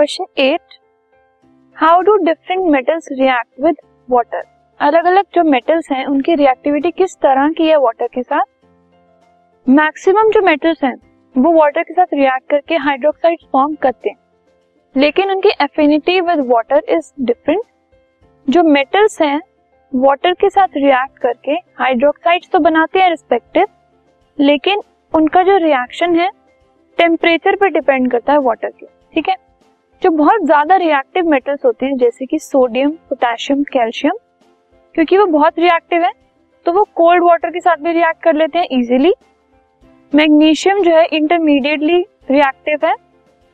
[0.00, 0.74] Question eight
[1.76, 3.76] how do different metals react with
[4.10, 4.42] water
[4.80, 8.44] अलग अलग जो मेटल्स हैं, उनकी रिएक्टिविटी किस तरह की है वाटर के साथ?
[9.68, 10.94] मैक्सिमम जो मेटल्स हैं,
[11.38, 14.16] वो वाटर के साथ रिएक्ट करके हाइड्रोक्साइड फॉर्म करते हैं.
[14.96, 17.62] लेकिन उनकी affinity with water is different
[18.50, 19.40] जो मेटल्स हैं
[19.94, 23.66] वाटर के साथ रिएक्ट करके हाइड्रोक्साइड तो बनाते हैं रिस्पेक्टिव
[24.38, 26.30] लेकिन उनका जो रिएक्शन है
[26.98, 28.86] टेम्परेचर पर डिपेंड करता है वाटर के.
[28.86, 29.49] ठीक है?
[30.02, 34.12] जो बहुत ज़्यादा रिएक्टिव मेटल्स होते हैं, जैसे कि सोडियम पोटेशियम कैल्शियम
[34.94, 36.10] क्योंकि वो बहुत रिएक्टिव है
[36.66, 39.12] तो वो कोल्ड वाटर के साथ भी रिएक्ट कर लेते हैं इजीली
[40.12, 41.98] मैग्नीशियम जो है इंटरमीडिएटली
[42.30, 42.94] रिएक्टिव है,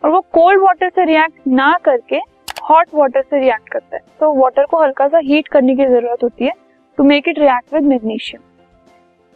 [0.03, 2.17] और वो कोल्ड वाटर से रिएक्ट ना करके
[2.63, 6.23] हॉट वाटर से रिएक्ट करता है। तो वाटर को हल्का सा हीट करने की ज़रूरत
[6.23, 6.53] होती है
[6.99, 8.43] to make it react with magnesium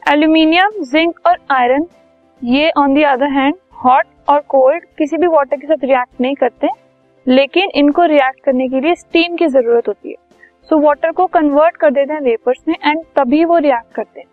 [0.03, 1.87] aluminium zinc और आयरन
[2.41, 6.35] ये on the other hand hot और कोल्ड किसी भी वाटर के साथ रिएक्ट नहीं
[6.37, 6.69] करते।
[7.31, 10.17] लेकिन इनको रिएक्ट करने के लिए स्टीम की ज़रूरत होती है।
[10.71, 14.21] सो so, वाटर को कन्वर्ट कर देते हैं वेपर्स में एंड तभी वो रिएक्ट करते
[14.21, 14.27] हैं।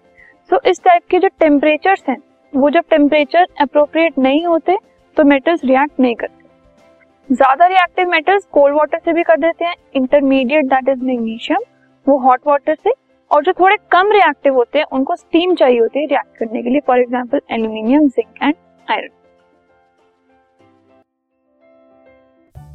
[0.49, 2.17] सो so, इस टाइप के जो टेम्परेचर्स हैं
[2.53, 4.77] वो जब टेम्परेचर अप्रोप्रिएट नहीं होते
[5.17, 9.75] तो मेटल्स रिएक्ट नहीं करते। ज़्यादा रिएक्टिव मेटल्स कोल्ड वाटर से भी कर देते हैं
[9.95, 11.61] इंटरमीडिएट दैट इज़ मैग्नीशियम
[12.05, 12.93] वो हॉट वाटर से।
[13.31, 16.69] और जो थोड़े कम रिएक्टिव होते हैं उनको स्टीम चाहिए होती है रिएक्ट करने के
[16.69, 18.53] लिए for example aluminium zinc and
[18.87, 19.09] iron